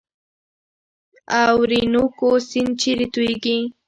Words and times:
اورینوکو 1.43 2.29
سیند 2.49 2.73
چیرې 2.81 3.05
تویږي؟ 3.13 3.57